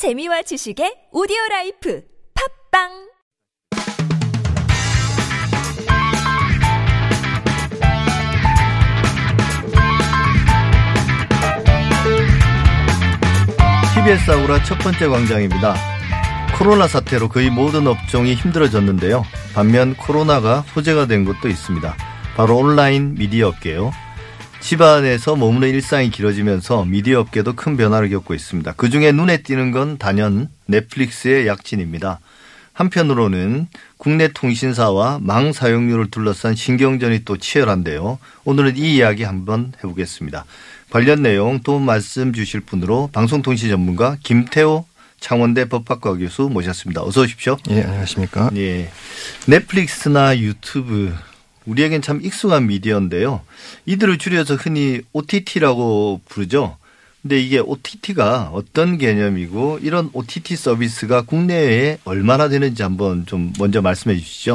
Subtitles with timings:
[0.00, 2.00] 재미와 지식의 오디오 라이프
[2.72, 2.88] 팝빵
[13.94, 15.74] TBS 아우라 첫 번째 광장입니다.
[16.56, 19.22] 코로나 사태로 거의 모든 업종이 힘들어졌는데요.
[19.52, 21.94] 반면 코로나가 호재가 된 것도 있습니다.
[22.36, 23.92] 바로 온라인 미디어 업계요.
[24.60, 28.74] 집안에서 머무는 일상이 길어지면서 미디어 업계도 큰 변화를 겪고 있습니다.
[28.76, 32.20] 그 중에 눈에 띄는 건 단연 넷플릭스의 약진입니다.
[32.72, 38.18] 한편으로는 국내 통신사와 망 사용료를 둘러싼 신경전이 또 치열한데요.
[38.44, 40.44] 오늘은 이 이야기 한번 해보겠습니다.
[40.90, 44.86] 관련 내용 또 말씀 주실 분으로 방송통신 전문가 김태호
[45.20, 47.02] 창원대 법학과 교수 모셨습니다.
[47.02, 47.58] 어서 오십시오.
[47.70, 48.50] 예, 안녕하십니까.
[48.56, 48.90] 예.
[49.46, 51.14] 넷플릭스나 유튜브
[51.66, 53.42] 우리에겐 참 익숙한 미디어인데요.
[53.86, 56.76] 이들을 줄여서 흔히 OTT라고 부르죠.
[57.22, 64.16] 근데 이게 OTT가 어떤 개념이고 이런 OTT 서비스가 국내에 얼마나 되는지 한번 좀 먼저 말씀해
[64.16, 64.54] 주시죠.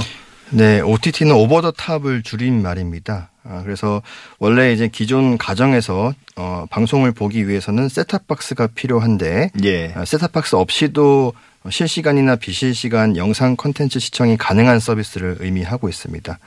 [0.49, 3.29] 네, OTT는 오버 더 탑을 줄인 말입니다.
[3.43, 4.01] 아, 그래서
[4.39, 9.93] 원래 이제 기존 가정에서 어, 방송을 보기 위해서는 셋탑박스가 필요한데 예.
[9.95, 11.33] 아, 셋탑박스 없이도
[11.69, 16.37] 실시간이나 비실시간 영상 컨텐츠 시청이 가능한 서비스를 의미하고 있습니다.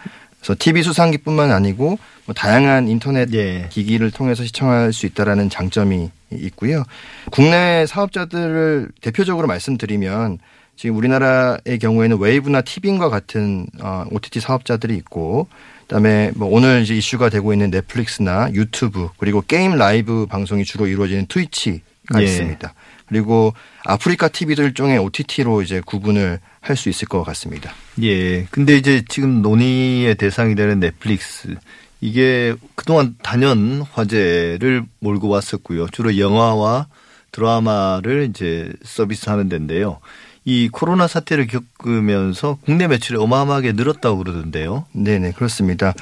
[0.41, 3.67] 그래서 TV 수상기뿐만 아니고 뭐 다양한 인터넷 예.
[3.71, 6.85] 기기를 통해서 시청할 수 있다라는 장점이 있고요.
[7.31, 10.39] 국내 사업자들을 대표적으로 말씀드리면
[10.77, 15.49] 지금 우리나라의 경우에는 웨이브나 티빙과 같은 어, OTT 사업자들이 있고
[15.83, 21.27] 그다음에 뭐 오늘 이제 이슈가 되고 있는 넷플릭스나 유튜브 그리고 게임 라이브 방송이 주로 이루어지는
[21.27, 22.25] 트위치가 예.
[22.25, 22.75] 있습니다.
[23.09, 27.73] 그리고 아프리카 TV도 일종의 OTT로 이제 구분을 할 수 있을 것 같습니다.
[28.03, 28.45] 예.
[28.51, 31.55] 근데 이제 지금 논의의 대상이 되는 넷플릭스
[32.01, 35.89] 이게 그동안 단연 화제를 몰고 왔었고요.
[35.89, 36.87] 주로 영화와
[37.33, 40.01] 드라마를 이제 서비스하는 데인데요.
[40.45, 44.87] 이 코로나 사태를 겪으면서 국내 매출이 어마어마하게 늘었다고 그러던데요.
[44.93, 45.95] 네네 그렇습니다.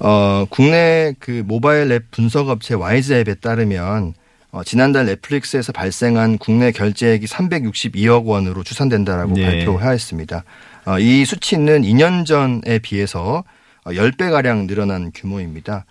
[0.00, 4.14] 어, 국내 그 모바일 앱 분석 업체 와이즈앱에 따르면
[4.54, 9.44] 어, 지난달 넷플릭스에서 발생한 국내 결제액이 362억 원으로 추산된다라고 네.
[9.44, 10.44] 발표하였습니다.
[10.86, 13.42] 어, 이 수치는 2년 전에 비해서
[13.82, 15.86] 어, 10배 가량 늘어난 규모입니다.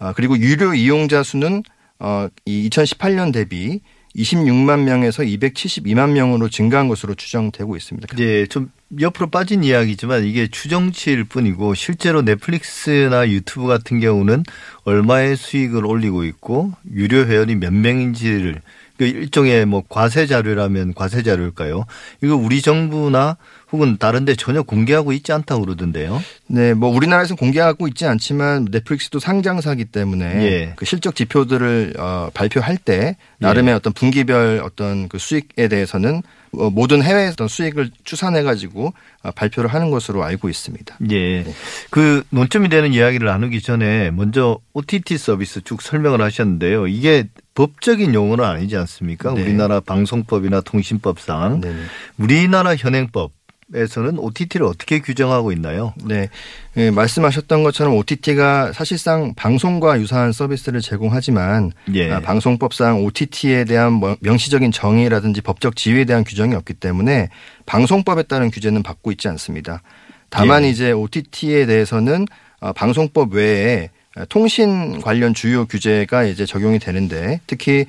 [0.00, 1.62] 어, 그리고 유료 이용자 수는
[2.00, 3.82] 어, 이 2018년 대비
[4.16, 8.18] 26만 명에서 272만 명으로 증가한 것으로 추정되고 있습니다.
[8.18, 14.44] 예, 좀 옆으로 빠진 이야기지만 이게 추정치일 뿐이고 실제로 넷플릭스나 유튜브 같은 경우는
[14.84, 18.62] 얼마의 수익을 올리고 있고 유료 회원이 몇 명인지를
[18.96, 21.84] 그 일종의 뭐 과세 자료라면 과세 자료일까요?
[22.22, 23.36] 이거 우리 정부나
[23.70, 26.20] 혹은 다른데 전혀 공개하고 있지 않다고 그러던데요.
[26.48, 30.72] 네, 뭐 우리나라에서 공개하고 있지 않지만 넷플릭스도 상장사기 때문에 예.
[30.74, 37.02] 그 실적 지표들을 어, 발표할 때 나름의 어떤 분기별 어떤 그 수익에 대해서는 어, 모든
[37.02, 38.92] 해외 어떤 수익을 추산해 가지고
[39.22, 40.98] 어, 발표를 하는 것으로 알고 있습니다.
[41.10, 41.44] 예.
[41.90, 46.86] 그 논점이 되는 이야기를 나누기 전에 먼저 OTT 서비스 쭉 설명을 하셨는데요.
[46.86, 49.34] 이게 법적인 용어는 아니지 않습니까?
[49.34, 49.42] 네.
[49.42, 51.74] 우리나라 방송법이나 통신법상 네.
[52.16, 53.32] 우리나라 현행법
[53.74, 55.92] 에서는 OTT를 어떻게 규정하고 있나요?
[56.02, 56.30] 네.
[56.78, 62.10] 예, 말씀하셨던 것처럼 OTT가 사실상 방송과 유사한 서비스를 제공하지만 예.
[62.10, 67.28] 아, 방송법상 OTT에 대한 뭐 명시적인 정의라든지 법적 지위에 대한 규정이 없기 때문에
[67.66, 69.82] 방송법에 따른 규제는 받고 있지 않습니다.
[70.30, 70.70] 다만 예.
[70.70, 72.24] 이제 OTT에 대해서는
[72.60, 73.90] 어, 방송법 외에
[74.30, 77.84] 통신 관련 주요 규제가 이제 적용이 되는데 특히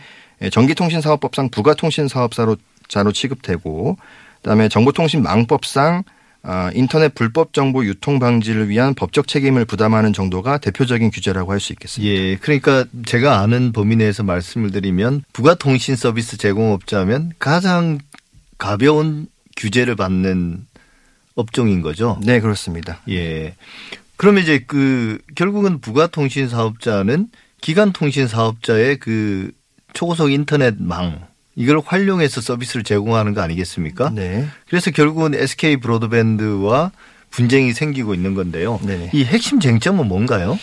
[0.52, 2.58] 전기통신사업법상 부가통신사업자로
[2.88, 3.98] 자로 취급되고
[4.42, 6.04] 그다음에 정보통신망법상
[6.42, 11.74] 아, 인터넷 불법 정보 유통 방지를 위한 법적 책임을 부담하는 정도가 대표적인 규제라고 할 수
[11.74, 12.14] 있겠습니다.
[12.14, 12.38] 예.
[12.38, 18.00] 그러니까 제가 아는 범위 내에서 말씀을 드리면 부가통신 서비스 제공업자면 가장
[18.58, 20.66] 가벼운 규제를 받는
[21.36, 22.18] 업종인 거죠.
[22.24, 23.02] 네, 그렇습니다.
[23.10, 23.56] 예.
[24.16, 27.28] 그러면 이제 그 결국은 부가통신 사업자는
[27.62, 29.52] 기간통신 사업자의 그
[29.94, 31.28] 초고속 인터넷망
[31.60, 34.12] 이걸 활용해서 서비스를 제공하는 거 아니겠습니까?
[34.16, 34.48] 네.
[34.70, 36.92] 그래서 결국은 SK 브로드밴드와
[37.32, 38.80] 분쟁이 생기고 있는 건데요.
[38.82, 39.10] 네네.
[39.14, 40.58] 이 핵심 쟁점은 뭔가요?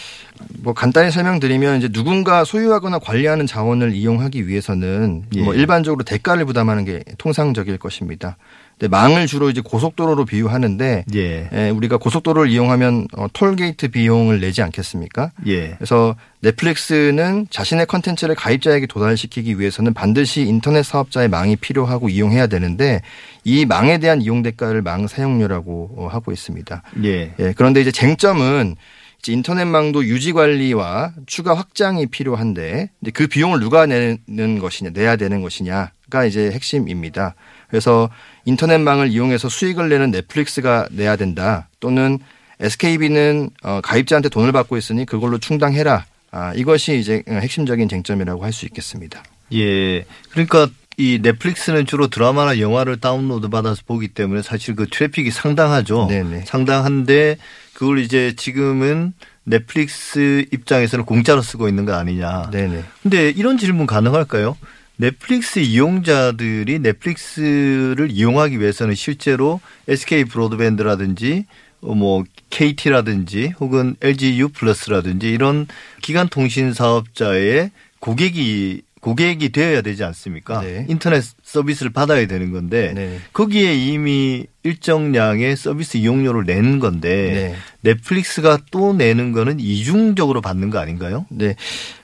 [0.63, 5.43] 뭐 간단히 설명드리면 이제 누군가 소유하거나 관리하는 자원을 이용하기 위해서는 예.
[5.43, 8.39] 뭐 일반적으로 대가를 부담하는 게 통상적일 것입니다.
[8.79, 11.49] 근데 망을 주로 이제 고속도로로 비유하는데 예.
[11.51, 15.33] 예, 우리가 고속도로를 이용하면 어, 톨게이트 비용을 내지 않겠습니까?
[15.47, 15.71] 예.
[15.77, 23.01] 그래서 넷플릭스는 자신의 컨텐츠를 가입자에게 도달시키기 위해서는 반드시 인터넷 사업자의 망이 필요하고 이용해야 되는데
[23.45, 26.83] 이 망에 대한 이용 대가를 망 사용료라고 어, 하고 있습니다.
[27.05, 27.35] 예.
[27.39, 28.77] 예, 그런데 이제 쟁점은
[29.21, 35.93] 이제 인터넷망도 유지 관리와 추가 확장이 필요한데 그 비용을 누가 내는 것이냐, 내야 되는 것이냐
[36.09, 37.35] 가 이제 핵심입니다.
[37.69, 38.09] 그래서
[38.45, 41.69] 인터넷망을 이용해서 수익을 내는 넷플릭스가 내야 된다.
[41.81, 42.19] 또는
[42.61, 46.05] SKB는 어, 가입자한테 돈을 받고 있으니 그걸로 충당해라.
[46.31, 49.23] 아, 이것이 이제 핵심적인 쟁점이라고 할 수 있겠습니다.
[49.53, 50.05] 예.
[50.31, 50.69] 그러니까
[50.99, 56.07] 이 넷플릭스는 주로 드라마나 영화를 다운로드 받아서 보기 때문에 사실 그 트래픽이 상당하죠.
[56.09, 56.45] 네네.
[56.47, 57.37] 상당한데
[57.75, 59.13] 그걸 이제 지금은
[59.45, 62.51] 넷플릭스 입장에서는 공짜로 쓰고 있는 거 아니냐.
[62.51, 62.83] 네네.
[63.03, 64.57] 근데 이런 질문 가능할까요?
[64.99, 71.47] 넷플릭스 이용자들이 넷플릭스를 이용하기 위해서는 실제로 SK 브로드밴드라든지
[71.83, 75.67] 어, 뭐 KT라든지 혹은 LG U 플러스라든지 이런
[76.03, 77.71] 기간 통신 사업자의
[78.01, 80.63] 고객이 고객이 되어야 되지 않습니까?
[80.63, 80.85] 네.
[80.89, 83.21] 인터넷 서비스를 받아야 되는 건데 네.
[83.33, 87.55] 거기에 이미 일정량의 서비스 이용료를 내는 건데 네.
[87.83, 91.25] 넷플릭스가 또 내는 거는 이중적으로 받는 거 아닌가요?
[91.29, 91.55] 네.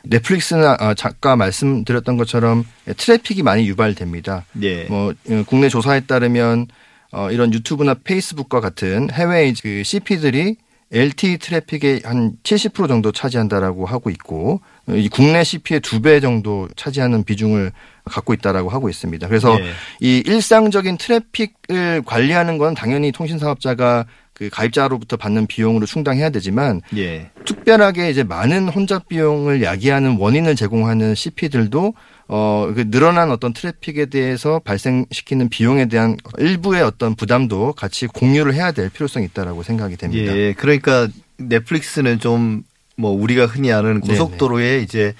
[0.04, 2.64] 넷플릭스는 아, 잠깐 말씀드렸던 것처럼
[2.96, 4.44] 트래픽이 많이 유발됩니다.
[4.62, 4.84] 예.
[4.84, 6.69] 뭐 어, 국내 조사에 따르면
[7.10, 10.55] 어, 이런 유튜브나 페이스북과 같은 해외 그 CP들이
[10.93, 16.69] LTE 트래픽의 한 70% 정도 차지한다라고 하고 있고 어, 이 국내 CP의 두 배 정도
[16.76, 17.70] 차지하는 비중을
[18.05, 19.29] 갖고 있다라고 하고 있습니다.
[19.29, 19.70] 그래서 예.
[20.00, 27.31] 이 일상적인 트래픽을 관리하는 건 당연히 통신 사업자가 그 가입자로부터 받는 비용으로 충당해야 되지만 예.
[27.44, 31.94] 특별하게 이제 많은 혼잡 비용을 야기하는 원인을 제공하는 CP들도
[32.29, 38.73] 어, 그 늘어난 어떤 트래픽에 대해서 발생시키는 비용에 대한 일부의 어떤 부담도 같이 공유를 해야
[38.73, 40.34] 될 필요성이 있다라고 생각이 됩니다.
[40.37, 40.55] 예.
[40.55, 41.06] 그러니까
[41.37, 42.64] 넷플릭스는 좀
[42.97, 44.06] 뭐 우리가 흔히 아는 네네.
[44.19, 45.15] 고속도로에 이제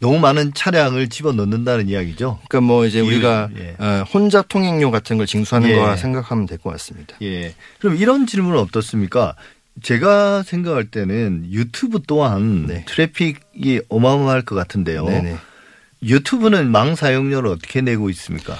[0.00, 2.38] 너무 많은 차량을 집어 넣는다는 이야기죠.
[2.48, 3.76] 그러니까 뭐 이제 우리가 예.
[3.78, 5.76] 어, 혼잡 통행료 같은 걸 징수하는 예.
[5.76, 7.16] 거와 생각하면 될 것 같습니다.
[7.22, 7.54] 예.
[7.80, 9.34] 그럼 이런 질문은 어떻습니까?
[9.82, 12.84] 제가 생각할 때는 유튜브 또한 네.
[12.88, 15.04] 트래픽이 어마어마할 것 같은데요.
[15.04, 15.36] 네네.
[16.02, 18.56] 유튜브는 망 사용료를 어떻게 내고 있습니까?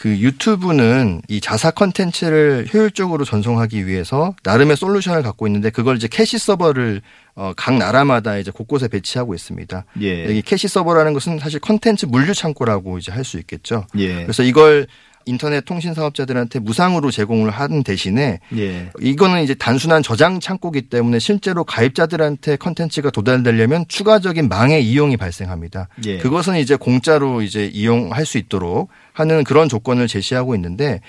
[0.00, 6.38] 그 유튜브는 이 자사 컨텐츠를 효율적으로 전송하기 위해서 나름의 솔루션을 갖고 있는데 그걸 이제 캐시
[6.38, 7.02] 서버를
[7.34, 9.84] 어, 각 나라마다 이제 곳곳에 배치하고 있습니다.
[10.00, 10.24] 예.
[10.24, 13.86] 여기 캐시 서버라는 것은 사실 컨텐츠 물류 창고라고 이제 할 수 있겠죠.
[13.98, 14.22] 예.
[14.22, 14.86] 그래서 이걸
[15.26, 18.90] 인터넷 통신 사업자들한테 무상으로 제공을 하는 대신에 예.
[19.00, 25.88] 이거는 이제 단순한 저장 창고기 때문에 실제로 가입자들한테 컨텐츠가 도달되려면 추가적인 망의 이용이 발생합니다.
[26.06, 26.18] 예.
[26.18, 31.00] 그것은 이제 공짜로 이제 이용할 수 있도록 하는 그런 조건을 제시하고 있는데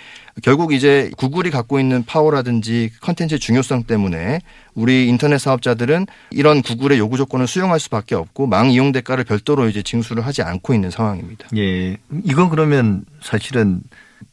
[0.43, 4.39] 결국 이제 구글이 갖고 있는 파워라든지 컨텐츠의 중요성 때문에
[4.73, 9.83] 우리 인터넷 사업자들은 이런 구글의 요구 조건을 수용할 수밖에 없고 망 이용 대가를 별도로 이제
[9.83, 11.47] 징수를 하지 않고 있는 상황입니다.
[11.57, 11.97] 예.
[12.23, 13.81] 이건 그러면 사실은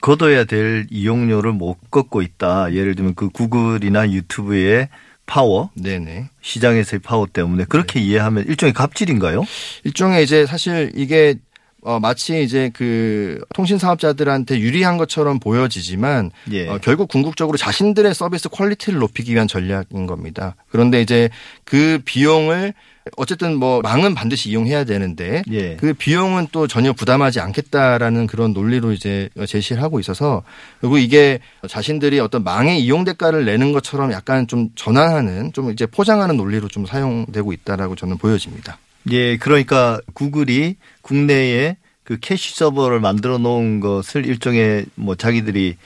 [0.00, 2.73] 걷어야 될 이용료를 못 걷고 있다.
[2.73, 4.89] 예를 들면 그 구글이나 유튜브의
[5.27, 6.31] 파워, 네네.
[6.41, 9.45] 시장에서의 파워 때문에 그렇게 이해하면 일종의 갑질인가요?
[9.85, 11.35] 일종의 이제 사실 이게
[11.82, 16.69] 어, 마치 이제 그 통신 사업자들한테 유리한 것처럼 보여지지만 예.
[16.69, 20.56] 어, 결국 궁극적으로 자신들의 서비스 quality를 높이기 위한 전략인 겁니다.
[20.70, 21.30] 그런데 이제
[21.64, 22.75] 그 비용을
[23.16, 25.76] 어쨌든 뭐 망은 반드시 이용해야 되는데 예.
[25.76, 30.42] 그 비용은 또 전혀 부담하지 않겠다라는 그런 논리로 이제 제시를 하고 있어서
[30.80, 36.36] 그리고 이게 자신들이 어떤 망의 이용 대가를 내는 것처럼 약간 좀 전환하는 좀 이제 포장하는
[36.36, 38.78] 논리로 좀 사용되고 있다라고 저는 보여집니다.
[39.12, 45.76] 예, 그러니까 구글이 국내에 그 캐시 서버를 만들어 놓은 것을 일종의 뭐 자기들이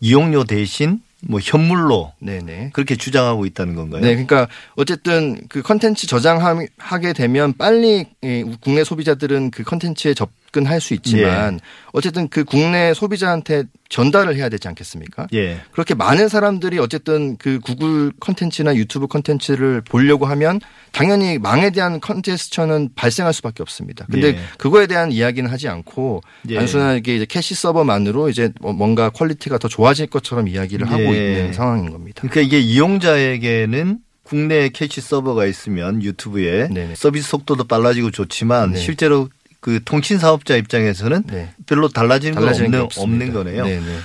[0.00, 2.70] 이용료 대신 뭐 현물로 네네.
[2.72, 4.02] 그렇게 주장하고 있다는 건가요?
[4.02, 10.80] 네, 그러니까 어쨌든 그 컨텐츠 저장하게 되면 빨리 이 국내 소비자들은 그 컨텐츠에 접 근할
[10.80, 11.58] 수 있지만
[11.92, 15.26] 어쨌든 그 국내 소비자한테 전달을 해야 되지 않겠습니까?
[15.34, 15.60] 예.
[15.72, 20.60] 그렇게 많은 사람들이 어쨌든 그 구글 컨텐츠나 유튜브 컨텐츠를 보려고 하면
[20.92, 24.06] 당연히 망에 대한 congestion은 발생할 수밖에 없습니다.
[24.10, 24.38] 근데 예.
[24.58, 26.56] 그거에 대한 이야기는 하지 않고 예.
[26.56, 31.32] 단순하게 이제 캐시 서버만으로 이제 뭐 뭔가 quality가 더 좋아질 것처럼 이야기를 하고 예.
[31.32, 32.20] 있는 상황인 겁니다.
[32.20, 36.94] 그러니까 이게 이용자에게는 국내 캐시 서버가 있으면 유튜브에 네네.
[36.94, 38.78] 서비스 속도도 빨라지고 좋지만 네.
[38.78, 39.28] 실제로
[39.62, 41.54] 그 통신 사업자 입장에서는 네.
[41.66, 43.02] 별로 달라지는 건 달라지는 게 없는.
[43.02, 43.64] 없는 거네요.
[43.64, 43.96] 네, 네.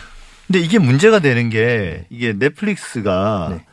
[0.45, 3.65] 근데 이게 문제가 되는 게 이게 넷플릭스가 네.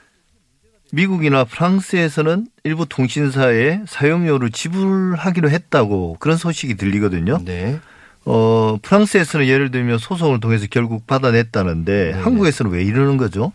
[0.93, 7.38] 미국이나 프랑스에서는 일부 통신사에 사용료를 지불하기로 했다고 그런 소식이 들리거든요.
[7.45, 7.79] 네.
[8.25, 12.19] 어, 프랑스에서는 예를 들면 소송을 통해서 결국 받아냈다는데 네.
[12.19, 13.53] 한국에서는 왜 이러는 거죠?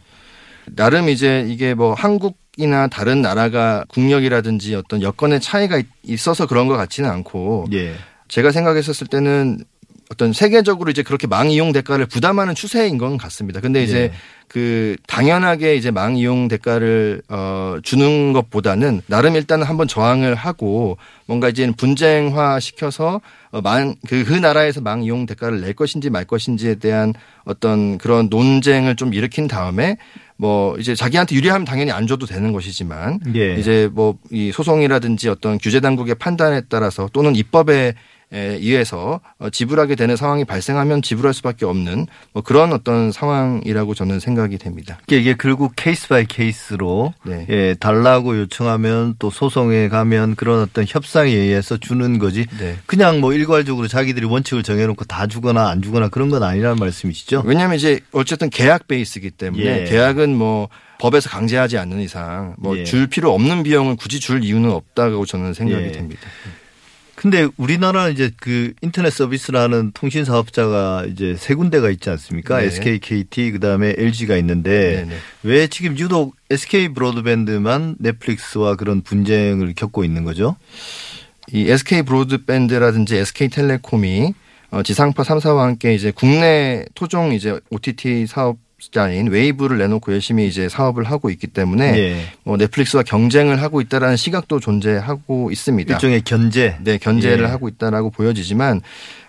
[0.68, 6.68] 나름 이제 이게 뭐 한국 이나 다른 나라가 국력이라든지 어떤 여건의 차이가 있- 있어서 그런
[6.68, 7.96] 것 같지는 않고 예.
[8.30, 9.60] 제가 생각했었을 때는
[10.12, 13.62] 어떤 세계적으로 이제 그렇게 망 이용 대가를 부담하는 추세인 건 같습니다.
[13.62, 14.12] 근데 이제 예.
[14.48, 21.48] 그 당연하게 이제 망 이용 대가를 어 주는 것보다는 나름 일단은 한번 저항을 하고 뭔가
[21.48, 23.22] 이제 분쟁화 시켜서
[23.52, 27.14] 어망그 그 나라에서 망 이용 대가를 낼 것인지 말 것인지에 대한
[27.46, 29.98] 어떤 그런 논쟁을 좀 일으킨 다음에
[30.38, 33.54] 뭐 이제 자기한테 유리하면 당연히 안 줘도 되는 것이지만 예.
[33.58, 37.94] 이제 뭐 이 소송이라든지 어떤 규제 당국의 판단에 따라서 또는 입법에 에
[38.32, 44.58] 의해서 어, 지불하게 되는 상황이 발생하면 지불할 수밖에 없는 뭐 그런 어떤 상황이라고 저는 생각이
[44.58, 45.00] 됩니다.
[45.10, 47.46] 이게, 결국 case by case로 네.
[47.50, 52.46] 예, 달라고 요청하면 또 소송에 가면 그런 어떤 협상에 의해서 주는 거지.
[52.60, 52.78] 네.
[52.86, 57.44] 그냥 뭐 일괄적으로 자기들이 원칙을 정해놓고 다 주거나 안 주거나 그런 건 아니라는 말씀이시죠?
[57.46, 59.84] 왜냐하면 이제 어쨌든 계약 base이기 때문에 예.
[59.86, 60.70] 계약은 뭐
[61.00, 62.84] 법에서 강제하지 않는 이상 뭐 예.
[62.84, 65.92] 줄 필요 없는 비용을 굳이 줄 이유는 없다고 저는 생각이 예.
[65.92, 66.22] 됩니다.
[67.20, 72.62] 근데 우리나라는 이제 그 인터넷 서비스라는 통신 사업자가 이제 세 군데가 있지 않습니까?
[72.62, 72.68] 네.
[72.68, 75.16] SK, KT 그다음에 LG가 있는데 네네.
[75.44, 80.56] 왜 지금 유독 SK 브로드밴드만 넷플릭스와 그런 분쟁을 겪고 있는 거죠?
[81.52, 84.34] 이 SK 브로드밴드라든지 SK 텔레콤이
[84.72, 91.04] 어, 지상파 3사와 함께 이제 국내 토종 이제 OTT 사업자인 웨이브를 내놓고 열심히 이제 사업을
[91.04, 92.22] 하고 있기 때문에 예.
[92.44, 95.94] 뭐 넷플릭스와 경쟁을 하고 있다라는 시각도 존재하고 있습니다.
[95.94, 96.78] 일종의 견제.
[96.82, 97.50] 네, 견제를 예.
[97.50, 98.82] 하고 있다라고 보여지지만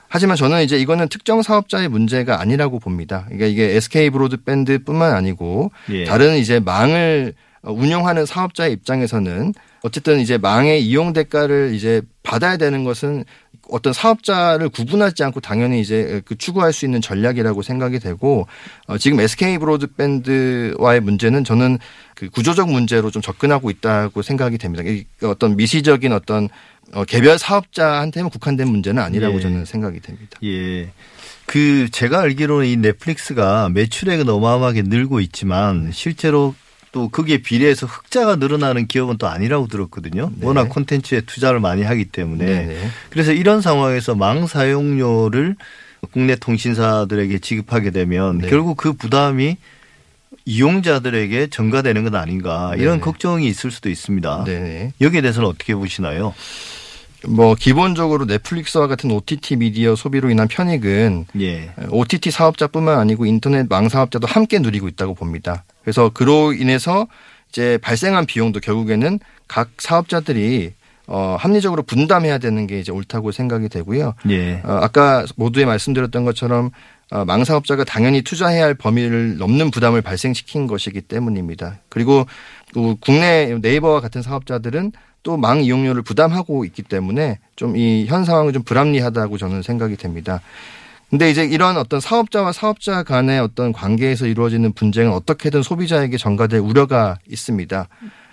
[0.09, 3.25] 하지만 저는 이제 이거는 특정 사업자의 문제가 아니라고 봅니다.
[3.27, 6.05] 그러니까 이게 SK 브로드밴드뿐만 아니고 예.
[6.05, 13.25] 다른 이제 망을 운영하는 사업자의 입장에서는 어쨌든 이제 망의 이용 대가를 이제 받아야 되는 것은
[13.71, 18.47] 어떤 사업자를 구분하지 않고 당연히 이제 그 추구할 수 있는 전략이라고 생각이 되고
[18.87, 21.79] 어 지금 SK 브로드밴드와의 문제는 저는
[22.15, 24.83] 그 구조적 문제로 좀 접근하고 있다고 생각이 됩니다.
[24.87, 26.49] 이 어떤 미시적인 어떤
[26.93, 29.41] 어 개별 사업자한테만 국한된 문제는 아니라고 예.
[29.41, 30.39] 저는 생각이 됩니다.
[30.43, 30.91] 예.
[31.47, 36.55] 그 제가 알기로는 이 넷플릭스가 매출액은 어마어마하게 늘고 있지만 실제로
[36.93, 40.31] 또 거기에 비례해서 흑자가 늘어나는 기업은 또 아니라고 들었거든요.
[40.35, 40.47] 네.
[40.47, 42.45] 워낙 콘텐츠에 투자를 많이 하기 때문에.
[42.45, 42.91] 네네.
[43.11, 45.57] 그래서 이런 상황에서 망 사용료를
[46.13, 48.49] 국내 통신사들에게 지급하게 되면 네.
[48.49, 49.57] 결국 그 부담이
[50.47, 53.01] 이용자들에게 전가되는 건 아닌가 이런 네네.
[53.01, 54.45] 걱정이 있을 수도 있습니다.
[54.45, 54.93] 네네.
[55.01, 56.35] 여기에 대해서는 어떻게 보시나요?
[57.27, 61.73] 뭐 기본적으로 넷플릭스와 같은 OTT 미디어 소비로 인한 편익은 예.
[61.91, 65.65] OTT 사업자뿐만 아니고 인터넷 망 사업자도 함께 누리고 있다고 봅니다.
[65.83, 67.07] 그래서 그로 인해서
[67.51, 70.73] 이제 발생한 비용도 결국에는 각 사업자들이
[71.07, 74.15] 어 합리적으로 분담해야 되는 게 이제 옳다고 생각이 되고요.
[74.31, 74.63] 예.
[74.65, 76.71] 어 아까 모두에 말씀드렸던 것처럼
[77.11, 81.81] 어, 망 사업자가 당연히 투자해야 할 범위를 넘는 부담을 발생시킨 것이기 때문입니다.
[81.89, 82.27] 그리고
[82.73, 88.53] 그 국내 네이버와 같은 사업자들은 또 망 이용료를 부담하고 있기 때문에 좀 이 현 상황은
[88.53, 90.41] 좀 불합리하다고 저는 생각이 됩니다.
[91.11, 97.19] 근데 이제 이런 어떤 사업자와 사업자 간의 어떤 관계에서 이루어지는 분쟁은 어떻게든 소비자에게 전가될 우려가
[97.29, 97.89] 있습니다.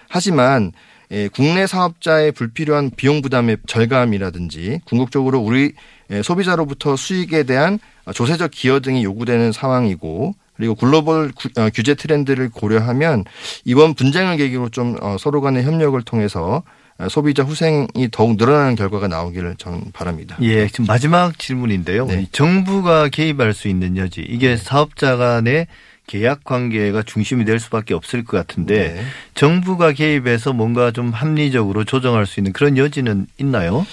[0.10, 0.72] 하지만
[1.12, 5.74] 예, 국내 사업자의 불필요한 비용 부담의 절감이라든지 궁극적으로 우리
[6.12, 7.80] 예, 소비자로부터 수익에 대한
[8.14, 13.24] 조세적 기여 등이 요구되는 상황이고 그리고 글로벌 구- 어, 규제 트렌드를 고려하면
[13.66, 16.64] 이번 분쟁을 계기로 좀 어, 서로 간의 협력을 통해서 어,
[17.10, 20.38] 소비자 후생이 더욱 늘어나는 결과가 나오기를 저는 바랍니다.
[20.42, 22.06] 예, 지금 마지막 질문인데요.
[22.06, 22.22] 네.
[22.24, 24.22] 이 정부가 개입할 수 있는 여지.
[24.22, 25.68] 이게 사업자 간의
[26.08, 29.02] 계약 관계가 중심이 될 수밖에 없을 것 같은데 네.
[29.36, 33.86] 정부가 개입해서 뭔가 좀 합리적으로 조정할 수 있는 그런 여지는 있나요?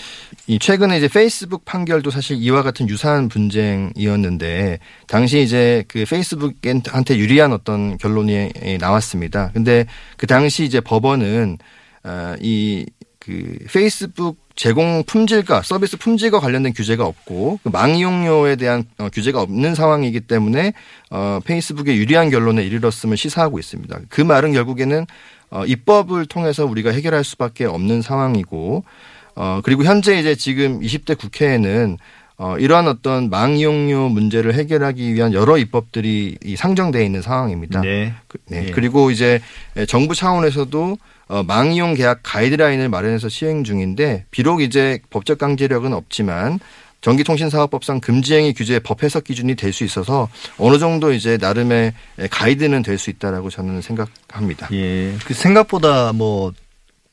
[0.47, 7.53] 이 최근에 이제 페이스북 판결도 사실 이와 같은 유사한 분쟁이었는데 당시 이제 그 페이스북한테 유리한
[7.53, 9.51] 어떤 결론이 나왔습니다.
[9.53, 9.85] 근데
[10.17, 11.59] 그 당시 이제 법원은
[12.07, 12.85] 아, 이
[13.25, 19.75] 그 페이스북 제공 품질과 서비스 품질과 관련된 규제가 없고 그 망이용료에 대한 어, 규제가 없는
[19.75, 20.75] 상황이기 때문에
[21.11, 23.99] 어, 페이스북에 유리한 결론에 이르렀음을 시사하고 있습니다.
[24.09, 25.07] 그 말은 결국에는
[25.51, 28.85] 어, 입법을 통해서 우리가 해결할 수밖에 없는 상황이고
[29.37, 31.97] 어, 그리고 현재 이제 지금 20대 국회에는
[32.37, 37.81] 어, 이러한 어떤 망 이용료 문제를 해결하기 위한 여러 입법들이 이 상정되어 있는 상황입니다.
[37.81, 38.13] 네.
[38.29, 38.67] 그- 네.
[38.67, 38.71] 예.
[38.73, 39.41] 그리고 이제
[39.89, 46.59] 정부 차원에서도 어, 망이용 계약 가이드라인을 마련해서 시행 중인데 비록 이제 법적 강제력은 없지만
[47.01, 51.93] 전기통신사업법상 금지행위 규제 법 해석 기준이 될 수 있어서 어느 정도 이제 나름의
[52.31, 54.69] 가이드는 될 수 있다라고 저는 생각합니다.
[54.73, 55.15] 예.
[55.27, 56.53] 그 생각보다 뭐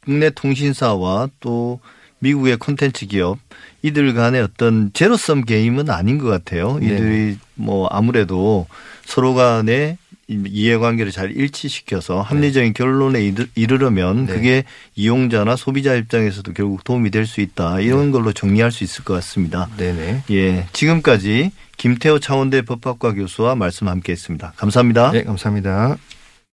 [0.06, 1.80] 국내 통신사와 또
[2.20, 3.40] 미국의 콘텐츠 기업
[3.82, 6.78] 이들 간의 어떤 제로섬 게임은 아닌 것 같아요.
[6.80, 6.86] 네.
[6.86, 8.68] 이들이 뭐 아무래도
[9.06, 9.98] 서로 간에
[10.28, 14.34] 이해관계를 잘 일치시켜서 합리적인 결론에 이르- 이르려면 네.
[14.34, 14.64] 그게
[14.96, 17.80] 이용자나 소비자 입장에서도 결국 도움이 될 수 있다.
[17.82, 19.70] 이런 걸로 정리할 수 있을 것 같습니다.
[19.78, 20.24] 네네.
[20.32, 24.54] 예, 지금까지 김태호 창원대 법학과 교수와 말씀 함께했습니다.
[24.56, 25.12] 감사합니다.
[25.12, 25.98] 네, 감사합니다.